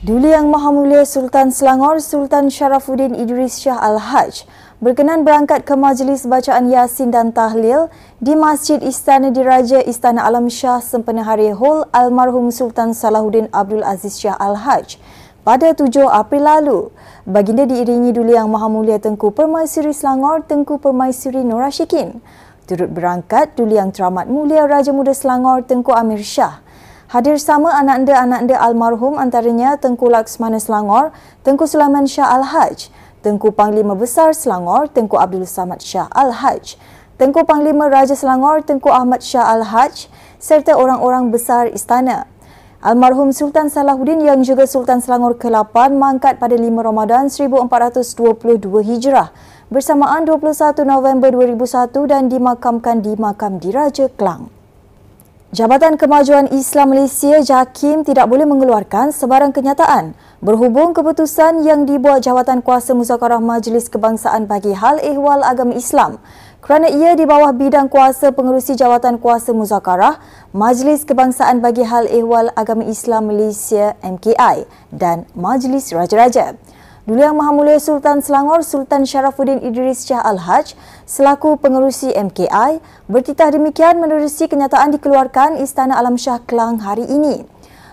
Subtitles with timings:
[0.00, 4.48] Duli Yang Maha Mulia Sultan Selangor Sultan Sharafuddin Idris Shah Al-Haj
[4.80, 10.80] berkenan berangkat ke majlis bacaan Yasin dan Tahlil di Masjid Istana Diraja Istana Alam Shah
[10.80, 14.96] sempena Hari Hol Almarhum Sultan Salahuddin Abdul Aziz Shah Al-Haj
[15.44, 16.88] pada 7 April lalu.
[17.28, 22.24] Baginda diiringi Duli Yang Maha Mulia Tengku Permaisuri Selangor Tengku Permaisuri Nur Rashikin.
[22.64, 26.64] Turut berangkat Duli Yang Teramat Mulia Raja Muda Selangor Tengku Amir Shah
[27.10, 31.10] Hadir sama anak anda-anak anda almarhum antaranya Tengku Laksmana Selangor,
[31.42, 32.86] Tengku Sulaiman Shah Al-Haj,
[33.26, 36.78] Tengku Panglima Besar Selangor, Tengku Abdul Samad Shah Al-Haj,
[37.18, 40.06] Tengku Panglima Raja Selangor, Tengku Ahmad Shah Al-Haj
[40.38, 42.30] serta orang-orang besar istana.
[42.78, 49.34] Almarhum Sultan Salahuddin yang juga Sultan Selangor ke-8 mangkat pada 5 Ramadan 1422 Hijrah
[49.66, 54.59] bersamaan 21 November 2001 dan dimakamkan di Makam Diraja Kelang.
[55.50, 62.62] Jabatan Kemajuan Islam Malaysia JAKIM tidak boleh mengeluarkan sebarang kenyataan berhubung keputusan yang dibuat Jawatan
[62.62, 66.22] Kuasa Muzakarah Majlis Kebangsaan bagi Hal Ehwal Agama Islam
[66.62, 70.22] kerana ia di bawah bidang kuasa pengerusi Jawatan Kuasa Muzakarah
[70.54, 76.54] Majlis Kebangsaan bagi Hal Ehwal Agama Islam Malaysia MKI dan Majlis Raja-Raja.
[77.10, 80.78] Dulu Yang Maha Mulia Sultan Selangor Sultan Sharafuddin Idris Shah Al-Haj
[81.10, 82.78] selaku pengerusi MKI
[83.10, 87.42] bertitah demikian menerusi kenyataan dikeluarkan Istana Alam Shah Kelang hari ini.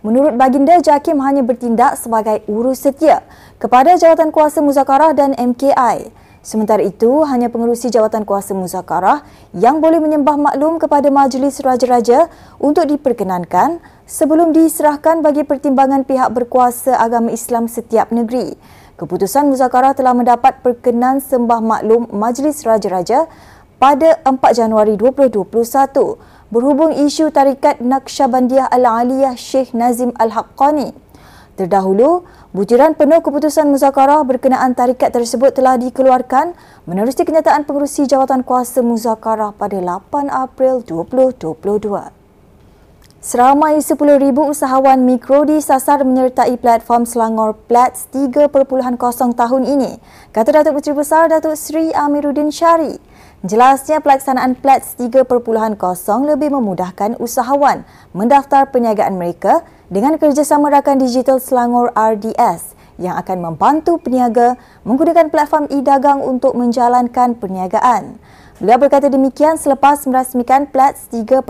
[0.00, 3.20] Menurut baginda, JAKIM hanya bertindak sebagai urus setia
[3.60, 6.08] kepada Jawatan Kuasa Muzakarah dan MKI.
[6.40, 12.88] Sementara itu, hanya pengerusi Jawatan Kuasa Muzakarah yang boleh menyembah maklum kepada Majlis Raja-Raja untuk
[12.88, 13.76] diperkenankan
[14.08, 18.56] sebelum diserahkan bagi pertimbangan pihak berkuasa agama Islam setiap negeri.
[19.02, 23.26] Keputusan muzakarah telah mendapat perkenan sembah maklum Majlis Raja-Raja
[23.82, 25.42] pada 4 Januari 2021
[26.54, 30.94] berhubung isu tarikat Naqsyabandiyah Al-Aliyah Sheikh Nazim Al-Haqqani.
[31.58, 32.22] Terdahulu,
[32.54, 36.54] butiran penuh keputusan muzakarah berkenaan tarikat tersebut telah dikeluarkan
[36.86, 42.21] menerusi kenyataan pengurusi jawatan kuasa muzakarah pada 8 April 2022.
[43.22, 48.50] Seramai 10,000 usahawan mikro disasar menyertai platform Selangor Plats 3.0
[49.38, 50.02] tahun ini,
[50.34, 52.98] kata Datuk Menteri Besar Datuk Seri Amiruddin Syari.
[53.46, 55.22] Jelasnya pelaksanaan Plats 3.0
[56.26, 64.02] lebih memudahkan usahawan mendaftar perniagaan mereka dengan kerjasama rakan digital Selangor RDS yang akan membantu
[64.02, 68.18] peniaga menggunakan platform e-dagang untuk menjalankan perniagaan.
[68.62, 71.42] Beliau berkata demikian selepas merasmikan Plats 3.0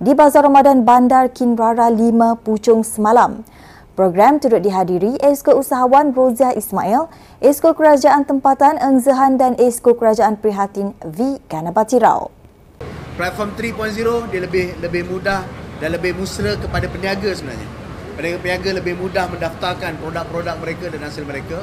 [0.00, 3.44] di Bazar Ramadan Bandar Kinrara 5 Puchong semalam.
[3.92, 7.12] Program turut dihadiri Esko Usahawan Rozia Ismail,
[7.44, 11.36] Esko Kerajaan Tempatan Eng Zehan dan Esko Kerajaan Prihatin V.
[11.52, 12.32] Ganapati Rao.
[13.20, 15.44] Platform 3.0 dia lebih lebih mudah
[15.84, 17.68] dan lebih musra kepada peniaga sebenarnya.
[18.16, 21.60] Peniaga-peniaga lebih mudah mendaftarkan produk-produk mereka dan hasil mereka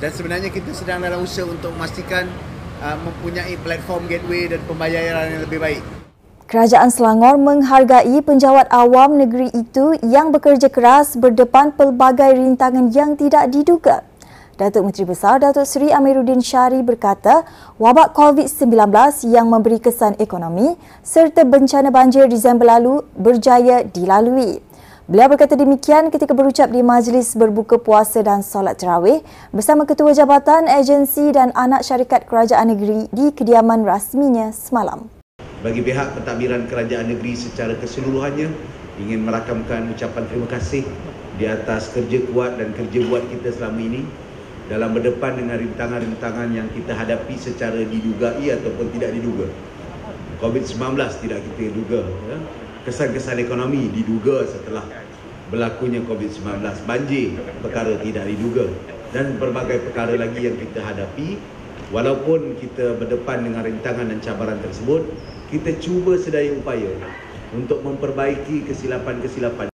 [0.00, 2.32] dan sebenarnya kita sedang dalam usaha untuk memastikan
[2.78, 5.82] Uh, mempunyai platform gateway dan pembayaran yang lebih baik.
[6.46, 13.50] Kerajaan Selangor menghargai penjawat awam negeri itu yang bekerja keras berdepan pelbagai rintangan yang tidak
[13.50, 14.06] diduga.
[14.54, 17.42] Datuk Menteri Besar Datuk Seri Amiruddin Syari berkata,
[17.82, 18.70] wabak COVID-19
[19.26, 24.67] yang memberi kesan ekonomi serta bencana banjir Disember lalu berjaya dilalui.
[25.08, 29.24] Beliau berkata demikian ketika berucap di majlis berbuka puasa dan solat terawih
[29.56, 35.08] bersama Ketua Jabatan Agensi dan anak syarikat kerajaan negeri di kediaman rasminya semalam.
[35.64, 38.52] Bagi pihak pentadbiran kerajaan negeri secara keseluruhannya
[39.00, 40.84] ingin merakamkan ucapan terima kasih
[41.40, 44.04] di atas kerja kuat dan kerja buat kita selama ini
[44.68, 49.48] dalam berdepan dengan rintangan-rintangan yang kita hadapi secara didugai ataupun tidak diduga.
[50.44, 52.04] COVID-19 tidak kita duga.
[52.28, 54.80] Ya kesan-kesan ekonomi diduga setelah
[55.52, 58.64] berlakunya COVID-19 banjir perkara tidak diduga.
[59.12, 61.36] Dan berbagai perkara lagi yang kita hadapi.
[61.88, 65.08] Walaupun kita berdepan dengan rintangan dan cabaran tersebut
[65.48, 66.92] kita cuba sedaya upaya
[67.56, 69.72] untuk memperbaiki kesilapan-kesilapan.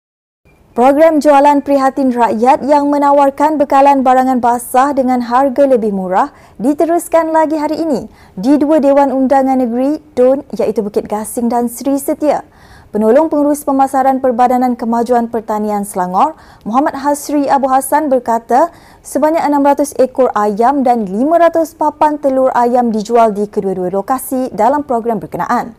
[0.72, 7.60] Program jualan prihatin rakyat yang menawarkan bekalan barangan basah dengan harga lebih murah diteruskan lagi
[7.60, 12.44] hari ini di dua Dewan Undangan Negeri DUN iaitu Bukit Gasing dan Sri Setia.
[12.92, 16.36] Penolong Pengurus Pemasaran Perbadanan Kemajuan Pertanian Selangor,
[16.68, 18.68] Muhammad Hasri Abu Hassan berkata,
[19.00, 25.24] sebanyak 600 ekor ayam dan 500 papan telur ayam dijual di kedua-dua lokasi dalam program
[25.24, 25.72] berkenaan.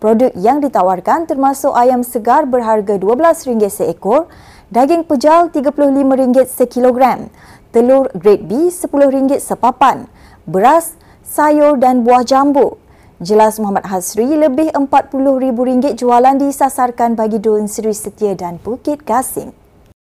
[0.00, 4.32] Produk yang ditawarkan termasuk ayam segar berharga RM12 seekor,
[4.72, 7.28] daging pejal RM35 sekilogram,
[7.76, 10.08] telur grade B RM10 sepapan,
[10.48, 12.80] beras, sayur dan buah jambu.
[13.22, 19.54] Jelas Muhammad Hasri, lebih RM40,000 jualan disasarkan bagi Dun Seri Setia dan Bukit Gasing.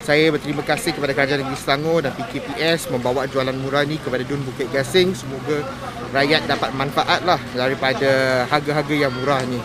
[0.03, 4.43] Saya berterima kasih kepada Kerajaan Negeri Selangor dan PKPS membawa jualan murah ni kepada Dun
[4.43, 5.15] Bukit Gasing.
[5.15, 5.62] Semoga
[6.11, 9.62] rakyat dapat manfaat lah daripada harga-harga yang murah ni.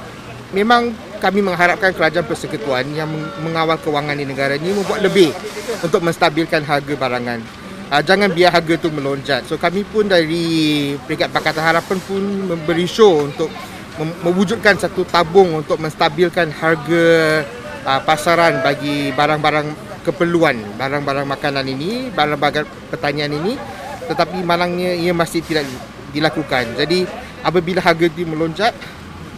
[0.53, 3.09] Memang kami mengharapkan kerajaan persekutuan yang
[3.41, 5.33] mengawal kewangan di negara ini membuat lebih
[5.81, 7.62] untuk menstabilkan harga barangan.
[7.91, 9.43] Uh, jangan biar harga tu melonjak.
[9.47, 10.45] So kami pun dari
[11.03, 13.51] Peringkat Pakatan Harapan pun memberi show untuk
[14.25, 17.05] mewujudkan satu tabung untuk menstabilkan harga
[17.85, 23.55] uh, pasaran bagi barang-barang keperluan barang-barang makanan ini, barang-barang pertanian ini
[24.03, 25.63] tetapi malangnya ia masih tidak
[26.11, 26.75] dilakukan.
[26.75, 27.07] Jadi
[27.39, 28.75] apabila harga itu melonjak,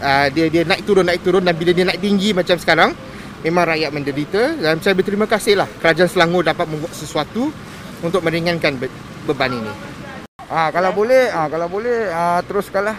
[0.01, 2.97] uh, dia dia naik turun naik turun dan bila dia naik tinggi macam sekarang,
[3.45, 7.53] memang rakyat menderita dan saya berterima kasihlah kerajaan Selangor dapat membuat sesuatu
[8.05, 8.77] untuk meringankan
[9.25, 9.73] beban ini.
[10.45, 12.97] Ah kalau boleh, ah kalau boleh ah teruskanlah.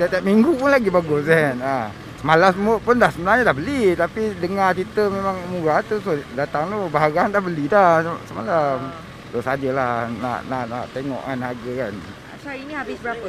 [0.00, 1.60] Tiap-tiap minggu pun lagi bagus kan.
[1.60, 1.92] Ah.
[2.20, 2.52] Semalam
[2.84, 7.32] pun dah sebenarnya dah beli tapi dengar cerita memang murah tu so datang tu bahagian
[7.32, 8.92] dah beli dah semalam.
[9.32, 11.92] Terus sajalah nak nak nak tengok kan harga kan.
[12.40, 13.28] So ini habis berapa?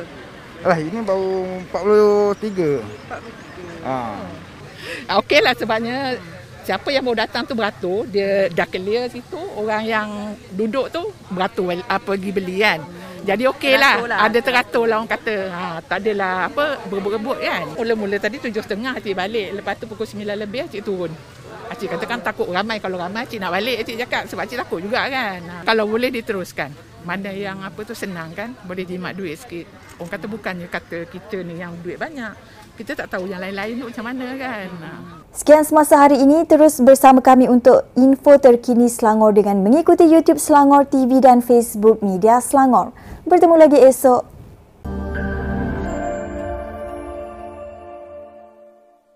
[0.64, 2.84] Alah ini baru 43.
[2.84, 3.88] 43.
[3.88, 3.96] Ha.
[5.08, 6.20] Ah, Okeylah sebabnya
[6.72, 10.08] siapa yang mau datang tu beratur, dia dah clear situ, orang yang
[10.56, 12.80] duduk tu beratur apa pergi beli kan.
[13.28, 14.08] Jadi okey lah.
[14.08, 14.20] lah.
[14.24, 15.36] Ada teratur lah orang kata.
[15.52, 17.76] Ha, tak adalah apa berebut-rebut kan.
[17.76, 19.62] Mula-mula tadi tujuh setengah cik balik.
[19.62, 21.12] Lepas tu pukul sembilan lebih cik turun.
[21.70, 22.82] Cik kata kan takut ramai.
[22.82, 24.24] Kalau ramai cik nak balik cik cakap.
[24.26, 25.38] Sebab cik takut juga kan.
[25.38, 26.74] Ha, kalau boleh diteruskan.
[27.06, 28.58] Mana yang apa tu senang kan.
[28.66, 29.70] Boleh jimat duit sikit.
[30.02, 32.34] Orang kata bukannya kata kita ni yang duit banyak.
[32.82, 34.66] Kita tak tahu yang lain-lain tu macam mana kan.
[35.38, 36.50] Sekian semasa hari ini.
[36.50, 42.42] Terus bersama kami untuk info terkini Selangor dengan mengikuti YouTube Selangor TV dan Facebook Media
[42.42, 42.90] Selangor.
[43.30, 44.31] Bertemu lagi esok.